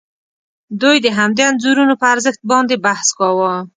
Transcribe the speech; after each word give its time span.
دوی 0.81 0.97
د 1.01 1.07
همدې 1.17 1.43
انځورونو 1.49 1.93
پر 2.01 2.07
ارزښت 2.13 2.41
باندې 2.51 2.75
بحث 2.85 3.07
کاوه. 3.19 3.53